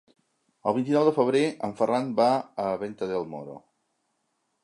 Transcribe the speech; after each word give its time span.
El 0.69 0.75
vint-i-nou 0.77 1.03
de 1.07 1.11
febrer 1.17 1.41
en 1.67 1.75
Ferran 1.81 2.09
va 2.21 2.29
a 2.65 2.67
Venta 2.85 3.11
del 3.13 3.31
Moro. 3.35 3.61